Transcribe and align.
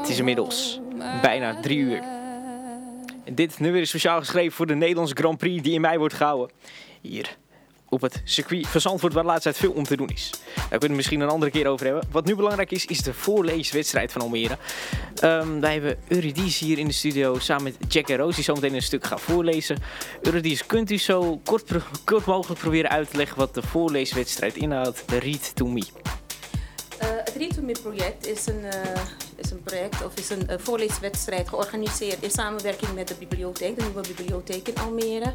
Het 0.00 0.08
is 0.08 0.18
inmiddels 0.18 0.80
bijna 1.22 1.60
drie 1.60 1.78
uur. 1.78 2.02
En 3.24 3.34
dit 3.34 3.60
nummer 3.60 3.80
is 3.80 3.88
speciaal 3.88 4.18
geschreven 4.18 4.52
voor 4.52 4.66
de 4.66 4.74
Nederlandse 4.74 5.14
Grand 5.14 5.38
Prix 5.38 5.62
die 5.62 5.72
in 5.72 5.80
mei 5.80 5.98
wordt 5.98 6.14
gehouden. 6.14 6.50
Hier 7.00 7.36
op 7.88 8.00
het 8.00 8.20
circuit 8.24 8.66
van 8.66 8.80
Zandvoort 8.80 9.12
waar 9.12 9.22
de 9.22 9.28
laatste 9.28 9.50
tijd 9.50 9.62
veel 9.62 9.72
om 9.72 9.84
te 9.84 9.96
doen 9.96 10.08
is. 10.08 10.30
Daar 10.30 10.54
kunnen 10.54 10.80
we 10.80 10.86
het 10.86 10.96
misschien 10.96 11.20
een 11.20 11.28
andere 11.28 11.50
keer 11.50 11.66
over 11.66 11.86
hebben. 11.86 12.04
Wat 12.10 12.24
nu 12.24 12.34
belangrijk 12.34 12.70
is, 12.70 12.86
is 12.86 13.02
de 13.02 13.14
voorleeswedstrijd 13.14 14.12
van 14.12 14.20
Almere. 14.20 14.58
Um, 15.24 15.60
wij 15.60 15.72
hebben 15.72 15.98
Eurydice 16.08 16.64
hier 16.64 16.78
in 16.78 16.86
de 16.86 16.92
studio 16.92 17.38
samen 17.38 17.64
met 17.64 17.92
Jack 17.92 18.08
en 18.08 18.16
Roos 18.16 18.34
die 18.34 18.44
zometeen 18.44 18.74
een 18.74 18.82
stuk 18.82 19.04
gaan 19.04 19.18
voorlezen. 19.18 19.76
Eurydice, 20.22 20.66
kunt 20.66 20.90
u 20.90 20.98
zo 20.98 21.40
kort, 21.44 21.70
kort 22.04 22.26
mogelijk 22.26 22.60
proberen 22.60 22.90
uit 22.90 23.10
te 23.10 23.16
leggen 23.16 23.38
wat 23.38 23.54
de 23.54 23.62
voorleeswedstrijd 23.62 24.56
inhoudt? 24.56 25.04
Read 25.06 25.56
to 25.56 25.66
Me. 25.66 25.82
Uh, 27.36 27.42
het 27.42 27.54
Read 27.54 27.54
to 27.54 27.62
Me 27.62 27.90
project 27.90 28.26
is 28.26 28.46
een, 28.46 28.60
uh, 28.64 29.00
is 29.36 29.50
een 29.50 29.62
project 29.62 30.04
of 30.04 30.16
is 30.16 30.30
een 30.30 30.46
uh, 30.50 30.56
voorleeswedstrijd 30.58 31.48
georganiseerd 31.48 32.22
in 32.22 32.30
samenwerking 32.30 32.94
met 32.94 33.08
de 33.08 33.14
bibliotheek, 33.14 33.76
de 33.76 33.82
nieuwe 33.82 34.00
bibliotheek 34.00 34.68
in 34.68 34.76
Almere. 34.78 35.34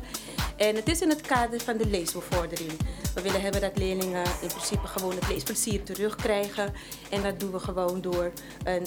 En 0.55 0.76
het 0.76 0.88
is 0.90 1.02
in 1.02 1.10
het 1.10 1.22
kader 1.22 1.60
van 1.60 1.77
de 1.77 1.88
leesbevordering. 1.88 2.72
We 3.14 3.22
willen 3.22 3.41
hebben 3.41 3.62
dat 3.62 3.77
leerlingen 3.77 4.24
in 4.41 4.48
principe 4.48 4.88
gewoon 4.88 5.16
het 5.16 5.27
leesplezier 5.27 5.84
terugkrijgen. 5.84 6.74
En 7.10 7.22
dat 7.22 7.40
doen 7.40 7.52
we 7.52 7.60
gewoon 7.60 8.02
door 8.02 8.32
een 8.63 8.86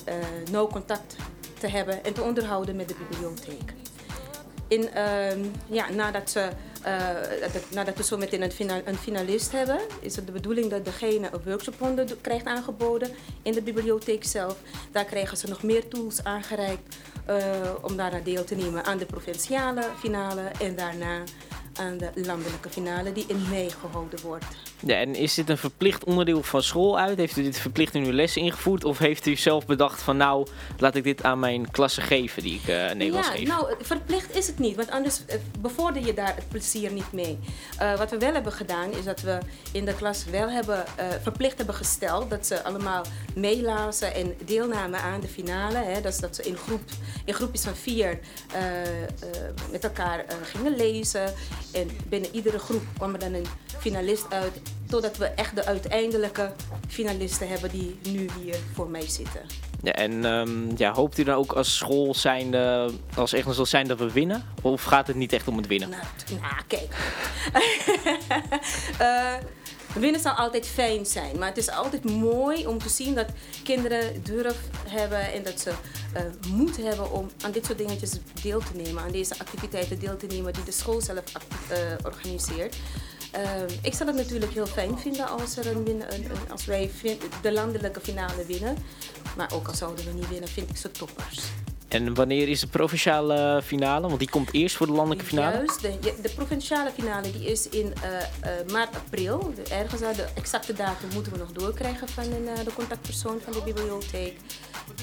nauw 0.51 0.66
contact 0.66 1.16
te 1.59 1.66
hebben 1.66 2.04
en 2.04 2.12
te 2.12 2.23
onderhouden 2.23 2.76
met 2.76 2.88
de 2.88 2.95
bibliotheek. 3.09 3.73
In, 4.68 4.88
uh, 4.95 5.45
ja, 5.66 5.90
nadat, 5.90 6.30
ze, 6.30 6.40
uh, 6.40 6.46
nadat 7.70 7.97
we 7.97 8.02
zo 8.02 8.16
meteen 8.16 8.43
een, 8.43 8.52
final, 8.52 8.80
een, 8.84 8.97
finalist 8.97 9.52
hebben, 9.52 9.80
is 10.01 10.16
het 10.16 10.27
de 10.27 10.33
bedoeling 10.33 10.70
dat 10.70 10.84
degene 10.84 11.29
een 11.33 11.43
workshopronde 11.45 12.07
krijgt 12.20 12.47
aangeboden 12.47 13.10
in 13.43 13.52
de 13.52 13.62
bibliotheek 13.62 14.24
zelf. 14.24 14.57
Daar 14.93 15.05
krijgen 15.05 15.37
ze 15.37 15.48
nog 15.48 15.62
meer 15.62 15.88
tools 15.88 16.24
aangereikt 16.24 16.97
uh, 17.30 17.37
om 17.83 17.97
daarna 17.97 18.20
deel 18.20 18.45
te 18.45 18.55
nemen 18.55 18.85
aan 18.85 18.99
de 18.99 19.07
provinciale 19.07 19.85
finale 19.99 20.51
en 20.60 20.76
daarna 20.76 21.23
aan 21.74 21.99
de 21.99 22.10
landelijke 22.15 22.68
finale 22.68 23.13
die 23.13 23.24
in 23.29 23.48
mei 23.51 23.71
gehouden 23.71 24.21
wordt. 24.21 24.73
Ja, 24.80 24.96
en 24.96 25.14
is 25.14 25.34
dit 25.34 25.48
een 25.48 25.58
verplicht 25.58 26.04
onderdeel 26.04 26.42
van 26.42 26.62
school 26.62 26.98
uit? 26.98 27.18
Heeft 27.18 27.36
u 27.36 27.42
dit 27.42 27.58
verplicht 27.58 27.94
in 27.94 28.04
uw 28.04 28.12
lessen 28.12 28.42
ingevoerd? 28.42 28.84
Of 28.84 28.98
heeft 28.98 29.26
u 29.26 29.36
zelf 29.36 29.66
bedacht 29.66 30.02
van 30.02 30.16
nou, 30.16 30.46
laat 30.78 30.94
ik 30.94 31.04
dit 31.04 31.22
aan 31.22 31.38
mijn 31.38 31.70
klasse 31.70 32.00
geven 32.00 32.42
die 32.42 32.54
ik 32.54 32.68
uh, 32.68 32.92
Nederlands 32.92 33.28
ja, 33.28 33.34
geef? 33.34 33.48
nou, 33.48 33.74
verplicht 33.80 34.36
is 34.36 34.46
het 34.46 34.58
niet. 34.58 34.76
Want 34.76 34.90
anders 34.90 35.20
uh, 35.28 35.34
bevorder 35.60 36.06
je 36.06 36.14
daar 36.14 36.34
het 36.34 36.48
plezier 36.48 36.92
niet 36.92 37.12
mee. 37.12 37.38
Uh, 37.82 37.98
wat 37.98 38.10
we 38.10 38.18
wel 38.18 38.32
hebben 38.32 38.52
gedaan 38.52 38.90
is 38.90 39.04
dat 39.04 39.20
we 39.20 39.38
in 39.72 39.84
de 39.84 39.95
klas 39.95 40.24
wel 40.24 40.50
hebben, 40.50 40.84
verplicht 41.22 41.56
hebben 41.56 41.74
gesteld 41.74 42.30
dat 42.30 42.46
ze 42.46 42.62
allemaal 42.62 43.04
meelazen 43.34 44.14
en 44.14 44.34
deelnamen 44.45 45.00
aan 45.00 45.20
de 45.20 45.28
finale. 45.28 45.78
Hè, 45.78 46.00
dat, 46.00 46.18
dat 46.20 46.36
ze 46.36 46.42
in, 46.42 46.56
groep, 46.56 46.82
in 47.24 47.34
groepjes 47.34 47.62
van 47.62 47.76
vier 47.76 48.18
met 49.70 49.84
elkaar 49.84 50.24
gingen 50.42 50.76
lezen. 50.76 51.34
En 51.72 51.90
binnen 52.08 52.30
iedere 52.32 52.58
groep 52.58 52.82
kwam 52.96 53.12
er 53.12 53.18
dan 53.18 53.32
een 53.34 53.46
finalist 53.85 54.32
uit. 54.32 54.60
Totdat 54.88 55.16
we 55.16 55.27
echt 55.27 55.57
de 55.57 55.65
uiteindelijke 55.65 56.52
finalisten 56.88 57.49
hebben 57.49 57.71
die 57.71 57.99
nu 58.02 58.29
hier 58.41 58.57
voor 58.73 58.88
mij 58.88 59.09
zitten. 59.09 59.41
Ja, 59.82 59.93
en 59.93 60.24
um, 60.24 60.73
ja, 60.76 60.93
hoopt 60.93 61.18
u 61.18 61.24
dan 61.24 61.37
ook 61.37 61.52
als 61.52 61.76
school 61.76 62.15
zijnde, 62.15 62.91
als 63.16 63.32
echt 63.32 63.68
zijn 63.68 63.88
dat 63.88 63.99
we 63.99 64.12
winnen? 64.12 64.44
Of 64.62 64.82
gaat 64.82 65.06
het 65.06 65.16
niet 65.16 65.32
echt 65.32 65.49
om 65.49 65.56
het 65.56 65.66
winnen? 65.66 65.88
Nou, 65.88 66.03
nou 66.41 66.54
kijk. 66.66 66.97
uh, 69.00 69.34
winnen 70.03 70.21
zal 70.21 70.32
altijd 70.32 70.66
fijn 70.66 71.06
zijn. 71.06 71.38
Maar 71.38 71.48
het 71.48 71.56
is 71.56 71.71
altijd 71.71 72.04
mooi 72.04 72.66
om 72.66 72.78
te 72.78 72.88
zien 72.88 73.15
dat 73.15 73.28
kinderen 73.65 74.22
durf 74.22 74.56
hebben 74.88 75.32
en 75.32 75.43
dat 75.43 75.60
ze 75.60 75.71
uh, 75.71 76.53
moed 76.53 76.76
hebben 76.76 77.12
om 77.12 77.31
aan 77.44 77.53
dit 77.53 77.66
soort 77.66 77.78
dingetjes 77.78 78.10
deel 78.43 78.60
te 78.60 78.76
nemen. 78.76 79.03
Aan 79.03 79.12
deze 79.12 79.38
activiteiten 79.38 79.98
deel 79.98 80.16
te 80.16 80.26
nemen 80.26 80.53
die 80.53 80.65
de 80.65 80.72
school 80.72 81.00
zelf 81.00 81.22
uh, 81.71 81.78
organiseert. 82.04 82.76
Uh, 83.36 83.40
ik 83.82 83.94
zou 83.94 84.08
het 84.08 84.18
natuurlijk 84.18 84.52
heel 84.52 84.66
fijn 84.66 84.98
vinden 84.98 85.28
als, 85.28 85.56
er 85.56 85.66
een, 85.66 85.88
een, 85.88 86.02
een 86.14 86.50
als 86.50 86.64
wij 86.64 86.90
de 87.42 87.52
landelijke 87.52 88.00
finale 88.00 88.44
winnen. 88.46 88.76
Maar 89.36 89.52
ook 89.52 89.68
al 89.68 89.74
zouden 89.74 90.04
we 90.04 90.12
niet 90.12 90.28
winnen, 90.28 90.48
vind 90.48 90.70
ik 90.70 90.76
ze 90.76 90.90
toppers. 90.90 91.40
En 91.88 92.14
wanneer 92.14 92.48
is 92.48 92.60
de 92.60 92.66
provinciale 92.66 93.62
finale? 93.64 94.06
Want 94.06 94.18
die 94.18 94.30
komt 94.30 94.52
eerst 94.52 94.76
voor 94.76 94.86
de 94.86 94.92
landelijke 94.92 95.24
finale. 95.24 95.56
Juist, 95.56 95.82
de, 95.82 96.14
de 96.22 96.30
provinciale 96.34 96.90
finale 96.90 97.30
die 97.32 97.44
is 97.44 97.68
in 97.68 97.92
uh, 98.04 98.10
uh, 98.12 98.72
maart, 98.72 98.96
april. 98.96 99.54
Ergens 99.70 100.00
de 100.00 100.26
exacte 100.34 100.72
datum 100.72 101.08
moeten 101.14 101.32
we 101.32 101.38
nog 101.38 101.52
doorkrijgen 101.52 102.08
van 102.08 102.24
een, 102.24 102.42
uh, 102.42 102.64
de 102.64 102.72
contactpersoon 102.74 103.40
van 103.44 103.52
de 103.52 103.62
bibliotheek. 103.64 104.36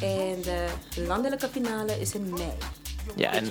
En 0.01 0.41
de 0.41 0.67
landelijke 1.07 1.47
finale 1.47 1.99
is 1.99 2.13
in 2.13 2.29
mei. 2.29 2.51
Ja, 3.15 3.31
en, 3.31 3.45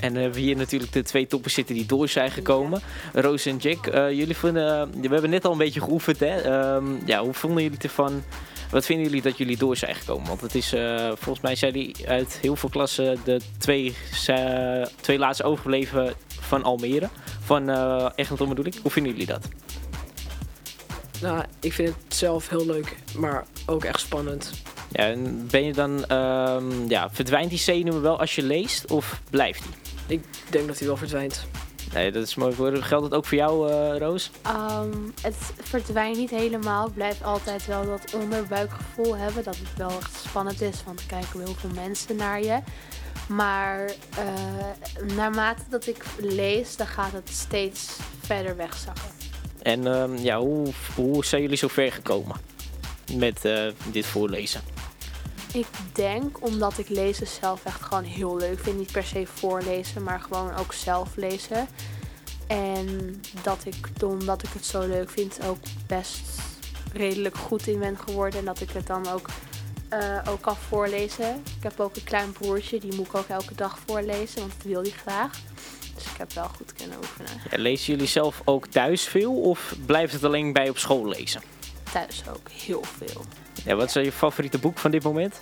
en 0.00 0.12
we 0.12 0.20
hebben 0.20 0.40
hier 0.40 0.56
natuurlijk 0.56 0.92
de 0.92 1.02
twee 1.02 1.26
toppers 1.26 1.54
zitten 1.54 1.74
die 1.74 1.86
door 1.86 2.08
zijn 2.08 2.30
gekomen. 2.30 2.82
Ja. 3.14 3.20
Roos 3.20 3.46
en 3.46 3.56
Jack, 3.56 3.84
jullie 3.94 4.36
vinden, 4.36 4.90
we 5.00 5.08
hebben 5.08 5.30
net 5.30 5.44
al 5.44 5.52
een 5.52 5.58
beetje 5.58 5.80
geoefend. 5.80 6.20
Hè? 6.20 6.74
Um, 6.74 7.02
ja, 7.06 7.22
hoe 7.22 7.34
vonden 7.34 7.62
jullie 7.62 7.78
ervan? 7.78 8.22
Wat 8.70 8.86
vinden 8.86 9.06
jullie 9.06 9.22
dat 9.22 9.38
jullie 9.38 9.56
door 9.56 9.76
zijn 9.76 9.94
gekomen? 9.94 10.26
Want 10.28 10.40
het 10.40 10.54
is, 10.54 10.74
uh, 10.74 11.06
volgens 11.06 11.40
mij 11.40 11.54
zijn 11.56 11.72
die 11.72 12.08
uit 12.08 12.38
heel 12.40 12.56
veel 12.56 12.68
klassen 12.68 13.18
de 13.24 13.40
twee, 13.58 13.96
uh, 14.30 14.86
twee 15.00 15.18
laatste 15.18 15.44
overgebleven 15.44 16.14
van 16.40 16.62
Almere. 16.62 17.08
Van 17.44 17.70
uh, 17.70 18.08
Egmond 18.14 18.48
bedoel 18.48 18.64
ik. 18.64 18.74
Hoe 18.82 18.90
vinden 18.90 19.12
jullie 19.12 19.26
dat? 19.26 19.48
Nou, 21.20 21.44
ik 21.60 21.72
vind 21.72 21.88
het 21.88 22.14
zelf 22.14 22.48
heel 22.48 22.66
leuk, 22.66 22.96
maar 23.16 23.46
ook 23.66 23.84
echt 23.84 24.00
spannend. 24.00 24.50
Ja, 24.88 25.04
en 25.04 25.46
ben 25.50 25.64
je 25.64 25.72
dan, 25.72 26.12
um, 26.12 26.88
ja, 26.88 27.10
verdwijnt 27.10 27.50
die 27.50 27.58
zenuwen 27.58 28.02
wel 28.02 28.20
als 28.20 28.34
je 28.34 28.42
leest 28.42 28.90
of 28.90 29.20
blijft 29.30 29.62
die? 29.62 30.16
Ik 30.18 30.24
denk 30.50 30.66
dat 30.66 30.78
hij 30.78 30.86
wel 30.86 30.96
verdwijnt. 30.96 31.46
Nee, 31.92 32.12
dat 32.12 32.22
is 32.22 32.34
mooi 32.34 32.54
voor. 32.54 32.76
Geldt 32.76 33.10
dat 33.10 33.18
ook 33.18 33.26
voor 33.26 33.38
jou, 33.38 33.70
uh, 33.70 33.98
Roos? 33.98 34.30
Um, 34.46 35.14
het 35.22 35.36
verdwijnt 35.62 36.16
niet 36.16 36.30
helemaal. 36.30 36.84
Het 36.84 36.94
blijft 36.94 37.24
altijd 37.24 37.66
wel 37.66 37.86
dat 37.86 38.14
onderbuikgevoel 38.14 39.16
hebben. 39.16 39.44
Dat 39.44 39.56
het 39.56 39.76
wel 39.76 39.90
echt 39.90 40.16
spannend 40.28 40.60
is, 40.60 40.84
want 40.84 41.00
er 41.00 41.06
kijken 41.06 41.40
heel 41.40 41.54
veel 41.54 41.70
mensen 41.74 42.16
naar 42.16 42.42
je. 42.42 42.58
Maar 43.28 43.90
uh, 44.18 45.14
naarmate 45.16 45.62
dat 45.68 45.86
ik 45.86 46.04
lees, 46.18 46.76
dan 46.76 46.86
gaat 46.86 47.12
het 47.12 47.28
steeds 47.30 47.96
verder 48.20 48.56
wegzakken. 48.56 49.04
En 49.62 49.86
um, 49.86 50.16
ja, 50.16 50.38
hoe, 50.38 50.72
hoe 50.94 51.24
zijn 51.24 51.42
jullie 51.42 51.56
zo 51.56 51.68
ver 51.68 51.92
gekomen 51.92 52.36
met 53.12 53.44
uh, 53.44 53.66
dit 53.90 54.06
voorlezen? 54.06 54.60
Ik 55.52 55.66
denk 55.92 56.44
omdat 56.46 56.78
ik 56.78 56.88
lezen 56.88 57.26
zelf 57.26 57.64
echt 57.64 57.82
gewoon 57.82 58.04
heel 58.04 58.36
leuk 58.36 58.58
vind. 58.60 58.78
Niet 58.78 58.92
per 58.92 59.04
se 59.04 59.26
voorlezen, 59.34 60.02
maar 60.02 60.20
gewoon 60.20 60.54
ook 60.56 60.72
zelf 60.72 61.16
lezen. 61.16 61.68
En 62.46 63.20
dat 63.42 63.64
ik, 63.64 64.02
omdat 64.04 64.42
ik 64.42 64.48
het 64.52 64.64
zo 64.64 64.86
leuk 64.86 65.10
vind, 65.10 65.38
ook 65.46 65.58
best 65.86 66.20
redelijk 66.92 67.36
goed 67.36 67.66
in 67.66 67.78
ben 67.78 67.98
geworden. 67.98 68.38
En 68.38 68.44
dat 68.44 68.60
ik 68.60 68.70
het 68.70 68.86
dan 68.86 69.08
ook, 69.08 69.28
uh, 69.92 70.18
ook 70.28 70.40
kan 70.40 70.56
voorlezen. 70.56 71.42
Ik 71.56 71.62
heb 71.62 71.80
ook 71.80 71.96
een 71.96 72.04
klein 72.04 72.32
broertje, 72.32 72.80
die 72.80 72.94
moet 72.94 73.06
ik 73.06 73.14
ook 73.14 73.28
elke 73.28 73.54
dag 73.54 73.78
voorlezen, 73.86 74.40
want 74.40 74.52
dat 74.56 74.66
wil 74.66 74.82
hij 74.82 74.90
graag. 74.90 75.40
Dus 75.94 76.04
ik 76.04 76.16
heb 76.18 76.32
wel 76.32 76.48
goed 76.48 76.72
kunnen 76.72 76.98
oefenen. 76.98 77.30
Ja, 77.50 77.58
lezen 77.58 77.92
jullie 77.92 78.08
zelf 78.08 78.42
ook 78.44 78.66
thuis 78.66 79.02
veel 79.02 79.40
of 79.40 79.74
blijft 79.86 80.12
het 80.12 80.24
alleen 80.24 80.52
bij 80.52 80.68
op 80.68 80.78
school 80.78 81.08
lezen? 81.08 81.42
Thuis 81.94 82.22
ook 82.28 82.48
heel 82.50 82.82
veel. 82.98 83.24
Ja, 83.64 83.74
wat 83.74 83.86
is 83.86 83.92
je 83.92 84.12
favoriete 84.12 84.58
boek 84.58 84.78
van 84.78 84.90
dit 84.90 85.02
moment? 85.02 85.40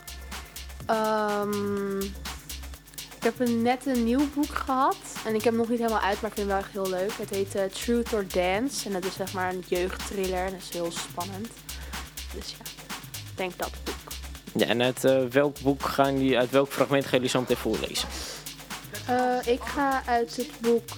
Um, 0.91 2.01
ik 3.17 3.23
heb 3.23 3.41
een, 3.41 3.63
net 3.63 3.87
een 3.87 4.05
nieuw 4.05 4.29
boek 4.35 4.55
gehad. 4.55 4.97
En 5.25 5.35
ik 5.35 5.43
heb 5.45 5.53
hem 5.53 5.57
nog 5.57 5.69
niet 5.69 5.79
helemaal 5.79 6.01
uit, 6.01 6.21
maar 6.21 6.31
ik 6.31 6.37
vind 6.37 6.49
hem 6.49 6.57
wel 6.57 6.67
echt 6.67 6.73
heel 6.73 6.89
leuk. 6.89 7.13
Het 7.19 7.31
heet 7.31 7.57
uh, 7.57 7.63
Truth 7.63 8.13
or 8.13 8.25
Dance. 8.29 8.87
En 8.87 8.93
dat 8.93 9.05
is 9.05 9.15
zeg 9.15 9.33
maar 9.33 9.53
een 9.53 9.65
jeugdthriller. 9.67 10.45
En 10.45 10.51
dat 10.51 10.61
is 10.61 10.69
heel 10.73 10.91
spannend. 10.91 11.49
Dus 12.35 12.51
ja, 12.51 12.65
ik 13.15 13.37
denk 13.37 13.59
dat 13.59 13.71
boek. 13.85 14.13
Ja, 14.55 14.67
en 14.67 14.83
uit 14.83 15.05
uh, 15.05 15.25
welk 15.31 15.61
boek 15.61 15.83
gaan 15.83 16.19
jullie, 16.19 16.39
uit 16.39 16.51
welk 16.51 16.73
fragment 16.73 17.03
gaan 17.03 17.13
jullie 17.13 17.29
zo 17.29 17.41
meteen 17.41 17.57
voorlezen? 17.57 18.09
Uh, 19.11 19.37
ik 19.45 19.63
ga 19.63 20.03
uit 20.07 20.37
het 20.37 20.51
boek 20.61 20.89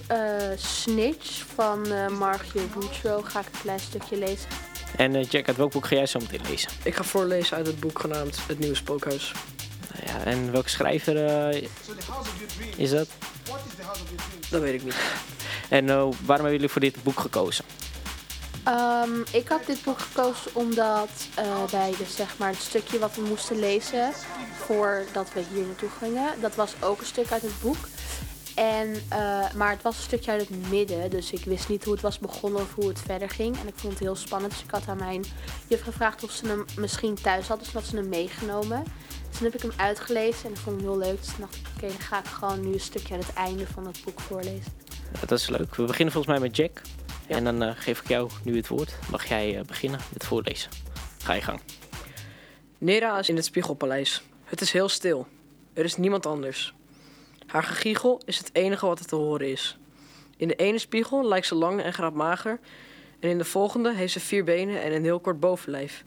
Snitch 0.55 1.45
van 1.55 1.81
Margie 2.17 2.61
Boutro 2.61 3.21
ga 3.21 3.39
ik 3.39 3.45
een 3.45 3.61
klein 3.61 3.79
stukje 3.79 4.17
lezen. 4.17 4.49
En 4.97 5.21
Jack, 5.21 5.47
uit 5.47 5.57
welk 5.57 5.71
boek 5.71 5.87
ga 5.87 5.95
jij 5.95 6.05
zo 6.05 6.19
meteen 6.19 6.41
lezen? 6.49 6.71
Ik 6.83 6.95
ga 6.95 7.03
voorlezen 7.03 7.57
uit 7.57 7.67
het 7.67 7.79
boek 7.79 7.99
genaamd 7.99 8.39
Het 8.47 8.59
Nieuwe 8.59 8.75
Spookhuis. 8.75 9.33
Ja, 10.05 10.23
en 10.23 10.51
welke 10.51 10.69
schrijver 10.69 11.15
uh, 11.53 11.67
is 12.75 12.89
dat? 12.89 13.07
Dat 14.49 14.61
weet 14.61 14.73
ik 14.73 14.83
niet. 14.83 14.95
En 15.69 15.83
uh, 15.83 15.89
waarom 15.99 16.15
hebben 16.27 16.51
jullie 16.51 16.69
voor 16.69 16.81
dit 16.81 17.03
boek 17.03 17.19
gekozen? 17.19 17.65
Um, 18.67 19.23
ik 19.31 19.47
had 19.47 19.65
dit 19.65 19.83
boek 19.83 19.99
gekozen 19.99 20.51
omdat 20.53 21.09
uh, 21.39 21.63
bij 21.71 21.93
de, 21.97 22.05
zeg 22.05 22.37
maar, 22.37 22.49
het 22.49 22.61
stukje 22.61 22.99
wat 22.99 23.15
we 23.15 23.21
moesten 23.21 23.59
lezen 23.59 24.11
voordat 24.65 25.33
we 25.33 25.43
hier 25.53 25.65
naartoe 25.65 25.89
gingen, 25.99 26.41
dat 26.41 26.55
was 26.55 26.73
ook 26.79 26.99
een 26.99 27.05
stuk 27.05 27.31
uit 27.31 27.41
het 27.41 27.61
boek. 27.61 27.87
En, 28.55 28.89
uh, 28.89 29.53
maar 29.53 29.69
het 29.69 29.81
was 29.81 29.97
een 29.97 30.03
stukje 30.03 30.31
uit 30.31 30.41
het 30.41 30.69
midden, 30.69 31.09
dus 31.09 31.31
ik 31.31 31.45
wist 31.45 31.69
niet 31.69 31.83
hoe 31.83 31.93
het 31.93 32.01
was 32.01 32.19
begonnen 32.19 32.61
of 32.61 32.75
hoe 32.75 32.87
het 32.87 32.99
verder 32.99 33.29
ging. 33.29 33.57
En 33.59 33.67
ik 33.67 33.73
vond 33.75 33.93
het 33.93 34.01
heel 34.01 34.15
spannend, 34.15 34.51
dus 34.51 34.63
ik 34.63 34.71
had 34.71 34.87
aan 34.87 34.97
mijn 34.97 35.23
juf 35.67 35.81
gevraagd 35.81 36.23
of 36.23 36.31
ze 36.31 36.47
hem 36.47 36.65
misschien 36.77 37.15
thuis 37.15 37.47
had, 37.47 37.59
dus 37.59 37.71
dat 37.71 37.83
ze 37.83 37.95
hem 37.95 38.09
meegenomen. 38.09 38.83
Dus 39.29 39.37
toen 39.37 39.51
heb 39.51 39.55
ik 39.55 39.61
hem 39.61 39.79
uitgelezen 39.87 40.45
en 40.45 40.53
dat 40.53 40.59
vond 40.59 40.79
ik 40.79 40.85
heel 40.85 40.97
leuk. 40.97 41.17
Dus 41.17 41.25
toen 41.25 41.39
dacht 41.39 41.55
ik, 41.55 41.67
oké, 41.75 41.87
dan 41.87 41.99
ga 41.99 42.19
ik 42.19 42.25
gewoon 42.25 42.61
nu 42.61 42.73
een 42.73 42.79
stukje 42.79 43.13
aan 43.13 43.19
het 43.19 43.33
einde 43.33 43.67
van 43.67 43.85
het 43.85 44.01
boek 44.05 44.19
voorlezen. 44.19 44.73
Ja, 45.13 45.19
dat 45.19 45.39
is 45.39 45.49
leuk. 45.49 45.75
We 45.75 45.83
beginnen 45.83 46.13
volgens 46.13 46.33
mij 46.33 46.47
met 46.47 46.55
Jack. 46.55 46.81
En 47.27 47.43
dan 47.43 47.63
eh, 47.63 47.71
geef 47.75 48.01
ik 48.01 48.07
jou 48.07 48.29
nu 48.43 48.55
het 48.55 48.67
woord. 48.67 48.95
Mag 49.11 49.25
jij 49.25 49.57
eh, 49.57 49.65
beginnen 49.65 49.99
met 50.13 50.25
voorlezen? 50.25 50.71
Ga 51.23 51.33
je 51.33 51.41
gang. 51.41 51.59
Nera 52.77 53.19
is 53.19 53.29
in 53.29 53.35
het 53.35 53.45
Spiegelpaleis. 53.45 54.21
Het 54.43 54.61
is 54.61 54.71
heel 54.71 54.89
stil. 54.89 55.27
Er 55.73 55.83
is 55.83 55.97
niemand 55.97 56.25
anders. 56.25 56.73
Haar 57.45 57.63
gegiegel 57.63 58.21
is 58.25 58.37
het 58.37 58.49
enige 58.53 58.85
wat 58.85 58.99
er 58.99 59.05
te 59.05 59.15
horen 59.15 59.51
is. 59.51 59.77
In 60.37 60.47
de 60.47 60.55
ene 60.55 60.77
spiegel 60.77 61.27
lijkt 61.27 61.47
ze 61.47 61.55
lang 61.55 61.81
en 61.81 61.93
grapmager. 61.93 62.59
En 63.19 63.29
in 63.29 63.37
de 63.37 63.45
volgende 63.45 63.93
heeft 63.93 64.13
ze 64.13 64.19
vier 64.19 64.43
benen 64.43 64.81
en 64.81 64.93
een 64.93 65.03
heel 65.03 65.19
kort 65.19 65.39
bovenlijf. 65.39 66.05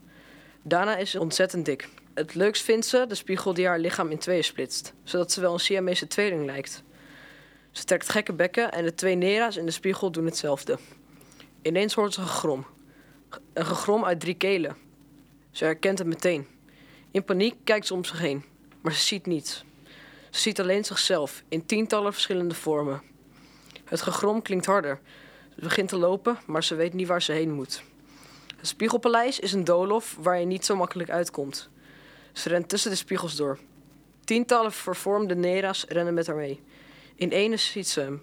Daarna 0.63 0.97
is 0.97 1.11
ze 1.11 1.21
ontzettend 1.21 1.65
dik. 1.65 1.89
Het 2.15 2.35
leukst 2.35 2.63
vindt 2.63 2.87
ze 2.87 3.05
de 3.09 3.15
spiegel 3.15 3.55
die 3.55 3.67
haar 3.67 3.79
lichaam 3.79 4.11
in 4.11 4.19
tweeën 4.19 4.45
splitst, 4.45 4.95
zodat 5.05 5.33
ze 5.33 5.41
wel 5.41 5.53
een 5.53 5.61
Siamese 5.61 6.07
tweeling 6.07 6.45
lijkt. 6.45 6.83
Ze 7.71 7.85
trekt 7.85 8.09
gekke 8.09 8.33
bekken 8.33 8.73
en 8.73 8.85
de 8.85 8.95
twee 8.95 9.15
Nera's 9.15 9.57
in 9.57 9.67
de 9.67 9.71
spiegel 9.71 10.11
doen 10.11 10.25
hetzelfde. 10.25 10.79
Ineens 11.63 11.95
hoort 11.95 12.15
ze 12.15 12.21
gegrom. 12.21 12.67
Een 13.53 13.67
gegrom 13.67 14.05
uit 14.05 14.21
drie 14.21 14.35
kelen. 14.35 14.77
Ze 15.51 15.65
herkent 15.65 15.99
het 15.99 16.07
meteen. 16.07 16.47
In 17.11 17.25
paniek 17.25 17.55
kijkt 17.65 17.87
ze 17.87 17.95
om 17.95 18.05
zich 18.05 18.19
heen, 18.19 18.45
maar 18.81 18.93
ze 18.93 19.01
ziet 19.01 19.27
niets. 19.27 19.65
Ze 20.31 20.41
ziet 20.41 20.61
alleen 20.61 20.85
zichzelf 20.85 21.43
in 21.49 21.67
tientallen 21.67 22.13
verschillende 22.13 22.55
vormen. 22.55 23.03
Het 23.85 24.03
gegrom 24.03 24.43
klinkt 24.43 24.67
harder. 24.67 25.01
Ze 25.55 25.61
begint 25.61 25.89
te 25.89 25.99
lopen, 25.99 26.39
maar 26.47 26.65
ze 26.65 26.75
weet 26.75 26.93
niet 26.95 27.07
waar 27.07 27.23
ze 27.23 27.33
heen 27.33 27.53
moet. 27.53 27.83
Het 28.57 28.67
Spiegelpaleis 28.67 29.39
is 29.41 29.53
een 29.53 29.65
doolhof 29.65 30.17
waar 30.21 30.41
je 30.41 30.47
niet 30.47 30.65
zo 30.65 30.77
makkelijk 30.77 31.11
uitkomt. 31.11 31.69
Ze 32.33 32.49
rent 32.49 32.69
tussen 32.69 32.91
de 32.91 32.97
spiegels 32.97 33.37
door. 33.37 33.59
Tientallen 34.25 34.73
vervormde 34.73 35.35
Nera's 35.35 35.85
rennen 35.89 36.15
met 36.15 36.27
haar 36.27 36.37
mee. 36.37 36.63
In 37.15 37.31
ene 37.31 37.57
ziet 37.57 37.89
ze 37.89 38.01
hem. 38.01 38.23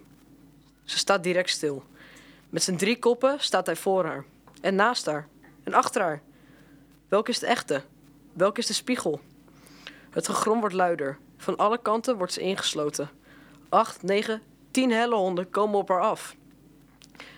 Ze 0.84 0.98
staat 0.98 1.22
direct 1.22 1.50
stil. 1.50 1.84
Met 2.50 2.62
zijn 2.62 2.76
drie 2.76 2.98
koppen 2.98 3.40
staat 3.40 3.66
hij 3.66 3.76
voor 3.76 4.04
haar. 4.04 4.24
En 4.60 4.74
naast 4.74 5.06
haar. 5.06 5.28
En 5.64 5.74
achter 5.74 6.02
haar. 6.02 6.22
Welke 7.08 7.30
is 7.30 7.38
de 7.38 7.46
echte? 7.46 7.82
Welke 8.32 8.60
is 8.60 8.66
de 8.66 8.72
spiegel? 8.72 9.20
Het 10.10 10.26
gegrom 10.28 10.60
wordt 10.60 10.74
luider. 10.74 11.18
Van 11.36 11.56
alle 11.56 11.78
kanten 11.82 12.16
wordt 12.16 12.32
ze 12.32 12.40
ingesloten. 12.40 13.10
Acht, 13.68 14.02
negen, 14.02 14.42
tien 14.70 14.90
helle 14.90 15.14
honden 15.14 15.50
komen 15.50 15.78
op 15.78 15.88
haar 15.88 16.00
af. 16.00 16.36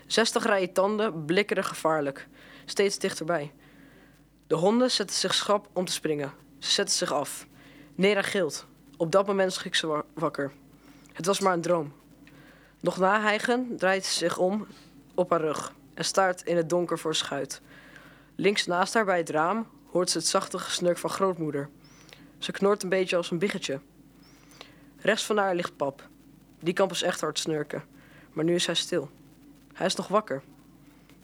Zestig 0.07 0.45
rijen 0.45 0.73
tanden 0.73 1.25
blikkeren 1.25 1.65
gevaarlijk. 1.65 2.29
Steeds 2.65 2.99
dichterbij. 2.99 3.53
De 4.47 4.55
honden 4.55 4.91
zetten 4.91 5.17
zich 5.17 5.35
schrap 5.35 5.69
om 5.73 5.85
te 5.85 5.93
springen. 5.93 6.33
Ze 6.59 6.71
zetten 6.71 6.97
zich 6.97 7.13
af. 7.13 7.47
Nera 7.95 8.23
gilt. 8.23 8.67
Op 8.97 9.13
dat 9.13 9.27
moment 9.27 9.53
schrikt 9.53 9.77
ze 9.77 9.87
wa- 9.87 10.05
wakker. 10.15 10.53
Het 11.13 11.27
was 11.27 11.41
maar 11.41 11.53
een 11.53 11.61
droom. 11.61 11.93
Nog 12.81 12.97
na 12.99 13.21
hijgen 13.21 13.75
draait 13.77 14.05
ze 14.05 14.15
zich 14.15 14.39
om 14.39 14.67
op 15.15 15.31
haar 15.31 15.41
rug 15.41 15.73
en 15.95 16.05
staart 16.05 16.43
in 16.43 16.57
het 16.57 16.69
donker 16.69 16.99
voor 16.99 17.15
schuit. 17.15 17.61
Links 18.35 18.67
naast 18.67 18.95
haar 18.95 19.05
bij 19.05 19.19
het 19.19 19.31
raam 19.31 19.67
hoort 19.91 20.11
ze 20.11 20.19
het 20.19 20.27
zachte 20.27 20.59
gesnurk 20.59 20.99
van 20.99 21.11
grootmoeder. 21.11 21.69
Ze 22.39 22.53
knort 22.53 22.83
een 22.83 22.89
beetje 22.89 23.17
als 23.17 23.31
een 23.31 23.39
biggetje. 23.39 23.81
Rechts 24.99 25.25
van 25.25 25.37
haar 25.37 25.55
ligt 25.55 25.77
pap. 25.77 26.09
Die 26.61 26.75
kan 26.75 26.89
pas 26.89 27.03
echt 27.03 27.21
hard 27.21 27.39
snurken. 27.39 27.85
Maar 28.33 28.45
nu 28.45 28.55
is 28.55 28.67
hij 28.67 28.75
stil. 28.75 29.11
Hij 29.73 29.87
is 29.87 29.95
nog 29.95 30.09
wakker. 30.09 30.43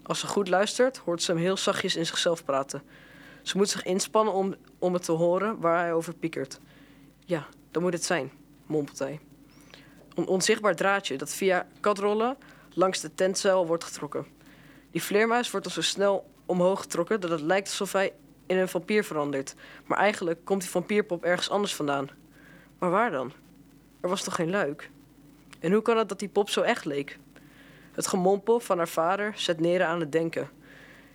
Als 0.03 0.21
ze 0.21 0.27
goed 0.27 0.49
luistert, 0.49 0.97
hoort 0.97 1.23
ze 1.23 1.33
hem 1.33 1.41
heel 1.41 1.57
zachtjes 1.57 1.97
in 1.97 2.07
zichzelf 2.07 2.45
praten. 2.45 2.83
Ze 3.43 3.57
moet 3.57 3.69
zich 3.69 3.83
inspannen 3.83 4.35
om, 4.35 4.55
om 4.79 4.93
het 4.93 5.05
te 5.05 5.13
horen 5.13 5.61
waar 5.61 5.79
hij 5.79 5.93
over 5.93 6.15
piekert. 6.15 6.61
Ja, 7.25 7.47
dat 7.71 7.83
moet 7.83 7.93
het 7.93 8.05
zijn, 8.05 8.33
mompelt 8.67 8.99
hij. 8.99 9.21
Een 10.15 10.27
onzichtbaar 10.27 10.77
draadje 10.77 11.19
dat 11.19 11.31
via 11.31 11.67
katrollen 11.81 12.37
langs 12.73 13.01
de 13.01 13.15
tentzeil 13.15 13.67
wordt 13.67 13.85
getrokken. 13.85 14.27
Die 14.91 15.03
vleermuis 15.03 15.51
wordt 15.51 15.67
al 15.67 15.73
zo 15.73 15.83
snel 15.83 16.31
omhoog 16.47 16.81
getrokken 16.81 17.21
dat 17.21 17.31
het 17.31 17.41
lijkt 17.41 17.69
alsof 17.69 17.93
hij 17.93 18.13
in 18.47 18.57
een 18.57 18.69
vampier 18.69 19.05
verandert. 19.05 19.55
Maar 19.87 19.99
eigenlijk 19.99 20.45
komt 20.45 20.61
die 20.61 20.71
vampierpop 20.71 21.25
ergens 21.25 21.51
anders 21.51 21.75
vandaan. 21.75 22.09
Maar 22.79 22.91
waar 22.91 23.11
dan? 23.11 23.33
Er 24.01 24.09
was 24.09 24.23
toch 24.23 24.35
geen 24.35 24.51
luik? 24.51 24.91
En 25.61 25.73
hoe 25.73 25.83
kan 25.83 25.97
het 25.97 26.09
dat 26.09 26.19
die 26.19 26.29
pop 26.29 26.51
zo 26.51 26.61
echt 26.61 26.85
leek? 26.85 27.19
Het 27.93 28.07
gemompel 28.07 28.61
van 28.61 28.77
haar 28.77 28.89
vader 28.89 29.33
zet 29.37 29.61
Nera 29.61 29.87
aan 29.87 30.01
het 30.01 30.13
denken. 30.13 30.49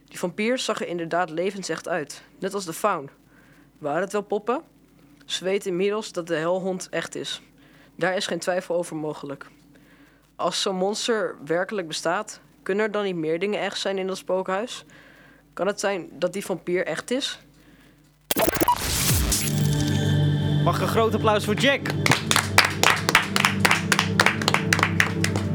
Die 0.06 0.20
vampier 0.20 0.58
zag 0.58 0.82
er 0.82 0.88
inderdaad 0.88 1.30
levensecht 1.30 1.88
uit, 1.88 2.24
net 2.40 2.54
als 2.54 2.66
de 2.66 2.74
faun. 2.74 3.10
Waren 3.78 4.02
het 4.02 4.12
wel 4.12 4.22
poppen? 4.22 4.62
Ze 5.26 5.44
weet 5.44 5.66
inmiddels 5.66 6.12
dat 6.12 6.28
de 6.28 6.36
helhond 6.36 6.90
echt 6.90 7.16
is. 7.16 7.42
Daar 7.96 8.16
is 8.16 8.28
geen 8.28 8.40
twijfel 8.40 8.76
over 8.76 8.96
mogelijk. 8.96 9.46
Als 10.36 10.62
zo'n 10.62 10.76
monster 10.76 11.36
werkelijk 11.46 11.88
bestaat, 11.88 12.42
kunnen 12.64 12.86
er 12.86 12.92
dan 12.92 13.04
niet 13.04 13.16
meer 13.16 13.40
dingen 13.40 13.60
echt 13.60 13.80
zijn 13.80 13.98
in 13.98 14.08
dat 14.08 14.18
spookhuis? 14.18 14.86
Kan 15.60 15.68
het 15.68 15.80
zijn 15.80 16.10
dat 16.12 16.34
die 16.34 16.46
vampier 16.46 16.86
echt 16.86 17.12
is? 17.12 17.40
Mag 20.64 20.82
een 20.82 20.88
groot 20.88 21.14
applaus 21.14 21.46
voor 21.46 21.54
Jack. 21.54 21.82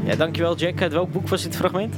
Ja, 0.03 0.15
dankjewel 0.15 0.55
Jack. 0.55 0.81
Uit 0.81 0.91
welk 0.91 1.11
boek 1.11 1.27
was 1.27 1.43
dit 1.43 1.55
fragment? 1.55 1.95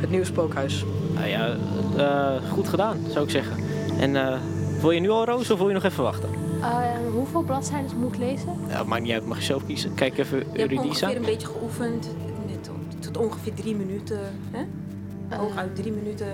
Het 0.00 0.10
nieuwe 0.10 0.24
spookhuis. 0.24 0.84
Nou 1.14 1.26
ja, 1.26 1.56
eh, 1.96 2.50
goed 2.50 2.68
gedaan, 2.68 2.98
zou 3.10 3.24
ik 3.24 3.30
zeggen. 3.30 3.56
En 4.00 4.16
eh, 4.16 4.40
wil 4.80 4.90
je 4.90 5.00
nu 5.00 5.10
al 5.10 5.24
roos 5.24 5.50
of 5.50 5.58
wil 5.58 5.68
je 5.68 5.74
nog 5.74 5.84
even 5.84 6.02
wachten? 6.02 6.28
Eh, 6.60 6.86
hoeveel 7.12 7.42
bladzijden 7.42 7.98
moet 7.98 8.12
ik 8.12 8.18
lezen? 8.18 8.52
Ja, 8.68 8.84
maakt 8.84 9.02
niet 9.02 9.12
uit, 9.12 9.26
mag 9.26 9.38
je 9.38 9.44
zelf 9.44 9.66
kiezen. 9.66 9.94
Kijk 9.94 10.18
even 10.18 10.38
Je 10.38 10.44
hebt 10.44 10.58
Eurydice 10.58 11.04
ongeveer 11.04 11.16
een 11.16 11.22
beetje 11.22 11.46
geoefend. 11.46 12.08
Tot 12.98 13.16
ongeveer 13.16 13.54
drie 13.54 13.76
minuten. 13.76 14.20
Hè? 14.50 14.64
Hooguit 15.36 15.76
drie 15.76 15.92
minuten. 15.92 16.26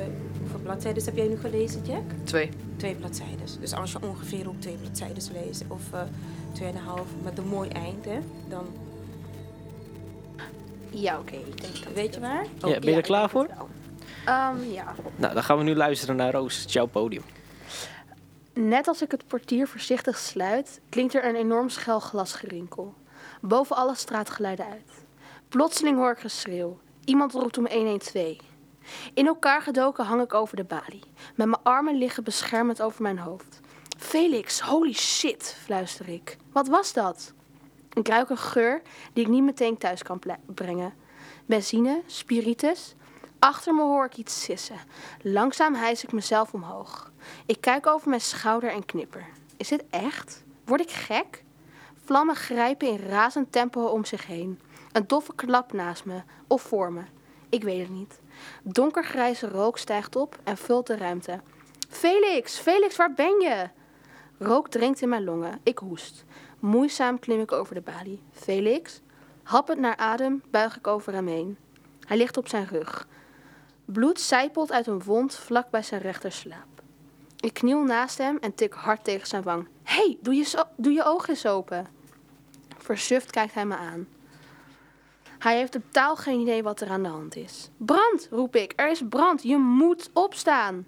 Bladzijden 0.64 1.04
heb 1.04 1.16
jij 1.16 1.26
nu 1.28 1.36
gelezen, 1.36 1.82
Jack? 1.84 2.02
Twee. 2.24 2.50
Twee 2.76 2.94
bladzijden. 2.94 3.46
Dus 3.60 3.74
als 3.74 3.92
je 3.92 3.98
ongeveer 4.02 4.48
ook 4.48 4.60
twee 4.60 4.74
bladzijden 4.74 5.22
leest, 5.32 5.64
of 5.68 5.92
eh 5.92 6.02
tweeënhalf 6.52 7.06
met 7.22 7.38
een 7.38 7.46
mooi 7.48 7.68
eind, 7.68 8.04
hè, 8.04 8.18
dan 8.48 8.66
Ja, 10.90 11.18
oké. 11.18 11.34
ik 11.34 11.60
denk 11.60 11.84
dat 11.84 11.92
weet 11.92 12.14
je 12.14 12.20
waar. 12.20 12.44
Ja, 12.58 12.78
ben 12.78 12.90
je 12.90 12.96
er 12.96 13.02
klaar 13.02 13.30
voor? 13.30 13.46
Ehm, 14.24 14.62
ja. 14.70 14.94
Nou, 15.16 15.34
dan 15.34 15.42
gaan 15.42 15.58
we 15.58 15.64
nu 15.64 15.74
luisteren 15.74 16.16
naar 16.16 16.32
Roos. 16.32 16.56
Het 16.56 16.66
is 16.66 16.72
jouw 16.72 16.86
podium. 16.86 17.22
Net 18.52 18.88
als 18.88 19.02
ik 19.02 19.10
het 19.10 19.26
portier 19.26 19.68
voorzichtig 19.68 20.18
sluit, 20.18 20.80
klinkt 20.88 21.14
er 21.14 21.24
een 21.24 21.34
enorm 21.34 21.68
schel 21.68 22.00
glasgerinkel. 22.00 22.94
Boven 23.40 23.76
alle 23.76 23.94
straatgeluiden 23.94 24.66
uit. 24.66 24.90
Plotseling 25.48 25.96
hoor 25.96 26.10
ik 26.10 26.18
geschreeuw. 26.18 26.78
Iemand 27.04 27.32
roept 27.32 27.58
om 27.58 27.66
112. 27.66 28.36
In 29.14 29.26
elkaar 29.26 29.62
gedoken 29.62 30.04
hang 30.04 30.22
ik 30.22 30.34
over 30.34 30.56
de 30.56 30.64
balie. 30.64 31.02
Met 31.34 31.46
mijn 31.46 31.62
armen 31.62 31.94
liggen 31.94 32.24
beschermend 32.24 32.82
over 32.82 33.02
mijn 33.02 33.18
hoofd. 33.18 33.60
Felix, 33.98 34.60
holy 34.60 34.92
shit, 34.92 35.56
fluister 35.62 36.08
ik. 36.08 36.36
Wat 36.52 36.68
was 36.68 36.92
dat? 36.92 37.32
Ik 37.92 38.08
ruik 38.08 38.30
een 38.30 38.36
geur 38.36 38.82
die 39.12 39.24
ik 39.24 39.30
niet 39.30 39.42
meteen 39.42 39.78
thuis 39.78 40.02
kan 40.02 40.20
brengen. 40.46 40.94
Benzine, 41.46 42.02
spiritus. 42.06 42.94
Achter 43.38 43.74
me 43.74 43.82
hoor 43.82 44.04
ik 44.04 44.16
iets 44.16 44.42
sissen. 44.42 44.76
Langzaam 45.22 45.74
hijs 45.74 46.04
ik 46.04 46.12
mezelf 46.12 46.52
omhoog. 46.52 47.12
Ik 47.46 47.60
kijk 47.60 47.86
over 47.86 48.08
mijn 48.08 48.20
schouder 48.20 48.70
en 48.70 48.86
knipper. 48.86 49.26
Is 49.56 49.68
dit 49.68 49.84
echt? 49.90 50.44
Word 50.64 50.80
ik 50.80 50.90
gek? 50.90 51.44
Vlammen 52.04 52.36
grijpen 52.36 52.88
in 52.88 53.08
razend 53.08 53.52
tempo 53.52 53.84
om 53.84 54.04
zich 54.04 54.26
heen. 54.26 54.60
Een 54.92 55.06
doffe 55.06 55.34
klap 55.34 55.72
naast 55.72 56.04
me 56.04 56.22
of 56.46 56.62
voor 56.62 56.92
me. 56.92 57.02
Ik 57.48 57.62
weet 57.62 57.80
het 57.80 57.90
niet. 57.90 58.20
Donkergrijze 58.62 59.48
rook 59.48 59.78
stijgt 59.78 60.16
op 60.16 60.38
en 60.44 60.56
vult 60.56 60.86
de 60.86 60.96
ruimte. 60.96 61.40
Felix, 61.88 62.58
Felix, 62.58 62.96
waar 62.96 63.12
ben 63.12 63.40
je? 63.40 63.68
Rook 64.38 64.68
dringt 64.68 65.00
in 65.00 65.08
mijn 65.08 65.24
longen. 65.24 65.60
Ik 65.62 65.78
hoest. 65.78 66.24
Moeizaam 66.58 67.18
klim 67.18 67.40
ik 67.40 67.52
over 67.52 67.74
de 67.74 67.80
balie. 67.80 68.22
Felix? 68.32 69.00
Happend 69.42 69.78
naar 69.78 69.96
adem 69.96 70.42
buig 70.50 70.76
ik 70.76 70.86
over 70.86 71.12
hem 71.12 71.26
heen. 71.26 71.56
Hij 72.00 72.16
ligt 72.16 72.36
op 72.36 72.48
zijn 72.48 72.66
rug. 72.66 73.06
Bloed 73.84 74.20
sijpelt 74.20 74.72
uit 74.72 74.86
een 74.86 75.02
wond 75.02 75.34
vlak 75.34 75.70
bij 75.70 75.82
zijn 75.82 76.00
rechterslaap. 76.00 76.82
Ik 77.40 77.54
kniel 77.54 77.82
naast 77.82 78.18
hem 78.18 78.38
en 78.40 78.54
tik 78.54 78.72
hard 78.72 79.04
tegen 79.04 79.26
zijn 79.26 79.42
wang. 79.42 79.68
Hé, 79.82 79.94
hey, 79.94 80.18
doe, 80.20 80.34
je 80.34 80.64
doe 80.76 80.92
je 80.92 81.04
ogen 81.04 81.28
eens 81.28 81.46
open. 81.46 81.86
Versuft 82.78 83.30
kijkt 83.30 83.54
hij 83.54 83.66
me 83.66 83.76
aan. 83.76 84.06
Hij 85.44 85.56
heeft 85.56 85.72
totaal 85.72 86.16
geen 86.16 86.40
idee 86.40 86.62
wat 86.62 86.80
er 86.80 86.88
aan 86.88 87.02
de 87.02 87.08
hand 87.08 87.36
is. 87.36 87.68
Brand, 87.76 88.28
roep 88.30 88.56
ik. 88.56 88.72
Er 88.76 88.90
is 88.90 89.02
brand. 89.08 89.42
Je 89.42 89.56
moet 89.56 90.10
opstaan. 90.12 90.86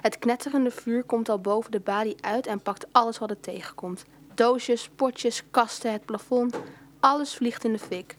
Het 0.00 0.18
knetterende 0.18 0.70
vuur 0.70 1.04
komt 1.04 1.28
al 1.28 1.38
boven 1.38 1.70
de 1.70 1.80
balie 1.80 2.16
uit 2.20 2.46
en 2.46 2.62
pakt 2.62 2.86
alles 2.92 3.18
wat 3.18 3.28
het 3.28 3.42
tegenkomt. 3.42 4.04
Doosjes, 4.34 4.88
potjes, 4.88 5.42
kasten, 5.50 5.92
het 5.92 6.04
plafond. 6.04 6.56
Alles 7.00 7.34
vliegt 7.34 7.64
in 7.64 7.72
de 7.72 7.78
fik. 7.78 8.16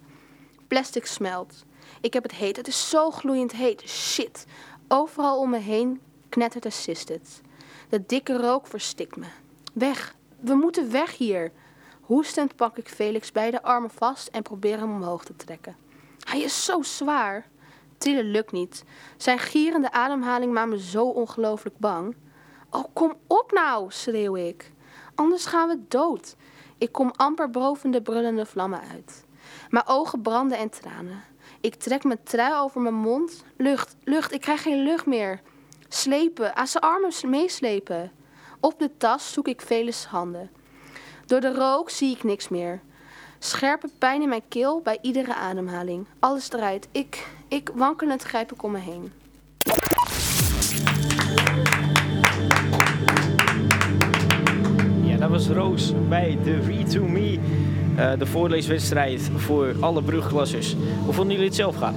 Plastic 0.67 1.05
smelt. 1.05 1.63
Ik 2.01 2.13
heb 2.13 2.23
het 2.23 2.31
heet. 2.31 2.57
Het 2.57 2.67
is 2.67 2.89
zo 2.89 3.11
gloeiend 3.11 3.51
heet. 3.51 3.81
Shit. 3.87 4.45
Overal 4.87 5.39
om 5.39 5.49
me 5.49 5.59
heen 5.59 6.01
knettert 6.29 6.65
assisted. 6.65 7.41
De 7.89 8.03
dikke 8.05 8.37
rook 8.37 8.67
verstikt 8.67 9.15
me. 9.15 9.27
Weg. 9.73 10.15
we 10.39 10.53
moeten 10.53 10.91
weg 10.91 11.17
hier. 11.17 11.51
Hoestend 12.03 12.55
pak 12.55 12.77
ik 12.77 12.87
Felix 12.87 13.31
beide 13.31 13.61
armen 13.61 13.89
vast 13.89 14.27
en 14.27 14.41
probeer 14.41 14.77
hem 14.77 14.95
omhoog 14.95 15.23
te 15.23 15.35
trekken. 15.35 15.75
Hij 16.19 16.41
is 16.41 16.65
zo 16.65 16.81
zwaar. 16.81 17.47
Tillen 17.97 18.25
lukt 18.25 18.51
niet. 18.51 18.83
Zijn 19.17 19.39
gierende 19.39 19.91
ademhaling 19.91 20.53
maakt 20.53 20.69
me 20.69 20.79
zo 20.79 21.05
ongelooflijk 21.05 21.77
bang. 21.77 22.15
Oh, 22.69 22.83
kom 22.93 23.13
op 23.27 23.51
nou, 23.51 23.91
schreeuw 23.91 24.35
ik. 24.35 24.71
Anders 25.15 25.45
gaan 25.45 25.67
we 25.67 25.79
dood. 25.87 26.35
Ik 26.77 26.91
kom 26.91 27.11
amper 27.15 27.49
boven 27.49 27.91
de 27.91 28.01
brullende 28.01 28.45
vlammen 28.45 28.81
uit. 28.91 29.25
Mijn 29.69 29.87
ogen 29.87 30.21
branden 30.21 30.57
en 30.57 30.69
tranen. 30.69 31.23
Ik 31.61 31.75
trek 31.75 32.03
mijn 32.03 32.23
trui 32.23 32.63
over 32.63 32.81
mijn 32.81 32.95
mond. 32.95 33.43
Lucht, 33.57 33.95
lucht, 34.03 34.31
ik 34.31 34.41
krijg 34.41 34.61
geen 34.61 34.83
lucht 34.83 35.05
meer. 35.05 35.41
Slepen, 35.87 36.55
aan 36.55 36.67
zijn 36.67 36.83
armen 36.83 37.13
meeslepen. 37.25 38.11
Op 38.59 38.79
de 38.79 38.97
tas 38.97 39.33
zoek 39.33 39.47
ik 39.47 39.61
Felis 39.61 40.05
handen. 40.05 40.49
Door 41.25 41.39
de 41.39 41.53
rook 41.53 41.89
zie 41.89 42.15
ik 42.15 42.23
niks 42.23 42.49
meer. 42.49 42.81
Scherpe 43.39 43.89
pijn 43.97 44.21
in 44.21 44.29
mijn 44.29 44.41
keel 44.47 44.81
bij 44.81 44.97
iedere 45.01 45.35
ademhaling. 45.35 46.05
Alles 46.19 46.51
eruit. 46.51 46.87
Ik, 46.91 47.27
ik 47.47 47.69
wankelend 47.73 48.23
grijp 48.23 48.51
ik 48.51 48.63
om 48.63 48.71
me 48.71 48.79
heen. 48.79 49.11
Ja, 55.03 55.17
dat 55.17 55.29
was 55.29 55.47
Roos 55.47 55.93
bij 56.09 56.37
de 56.43 56.59
V2Me. 56.61 57.39
eh, 57.97 58.11
de 58.19 58.25
voorleeswedstrijd 58.25 59.29
voor 59.35 59.75
alle 59.79 60.03
brugklassers. 60.03 60.75
Hoe 61.03 61.13
vonden 61.13 61.31
jullie 61.31 61.47
het 61.47 61.55
zelf 61.55 61.75
gaan? 61.75 61.95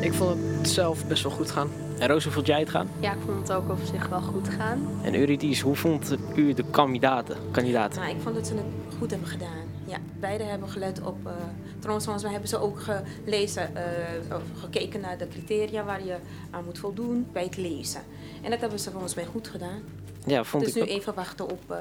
Ik 0.00 0.12
vond 0.14 0.38
het 0.58 0.68
zelf 0.68 1.06
best 1.06 1.22
wel 1.22 1.32
goed 1.32 1.50
gaan. 1.50 1.68
En 2.04 2.10
Roos, 2.10 2.24
hoe 2.24 2.32
vond 2.32 2.46
jij 2.46 2.60
het 2.60 2.70
gaan? 2.70 2.88
Ja, 3.00 3.12
ik 3.12 3.18
vond 3.26 3.48
het 3.48 3.52
ook 3.52 3.70
op 3.70 3.78
zich 3.92 4.08
wel 4.08 4.20
goed 4.20 4.48
gaan. 4.48 4.88
En 5.02 5.14
Eurydice, 5.14 5.64
hoe 5.64 5.76
vond 5.76 6.16
u 6.36 6.54
de 6.54 6.64
kandidaten? 6.70 7.36
kandidaten? 7.50 8.00
Nou, 8.00 8.14
ik 8.14 8.22
vond 8.22 8.34
dat 8.34 8.46
ze 8.46 8.54
het 8.54 8.64
goed 8.98 9.10
hebben 9.10 9.28
gedaan. 9.28 9.64
Ja, 9.84 9.96
beide 10.20 10.44
hebben 10.44 10.68
gelet 10.68 11.00
op. 11.02 11.26
eh 11.26 11.32
trouwens, 11.78 12.22
mij 12.22 12.30
hebben 12.30 12.48
ze 12.48 12.58
ook 12.58 12.78
gelezen, 13.24 13.76
eh, 13.76 14.36
of 14.36 14.42
gekeken 14.60 15.00
naar 15.00 15.18
de 15.18 15.28
criteria 15.28 15.84
waar 15.84 16.04
je 16.04 16.16
aan 16.50 16.64
moet 16.64 16.78
voldoen 16.78 17.26
bij 17.32 17.44
het 17.44 17.56
lezen. 17.56 18.00
En 18.42 18.50
dat 18.50 18.60
hebben 18.60 18.78
ze 18.78 18.90
volgens 18.90 19.14
mij 19.14 19.24
goed 19.24 19.48
gedaan. 19.48 19.82
Ja, 20.26 20.44
vond 20.44 20.64
dus 20.64 20.74
ik 20.76 20.82
nu 20.84 20.90
ook. 20.90 20.96
even 20.98 21.14
wachten 21.14 21.50
op 21.50 21.60
eh, 21.66 21.76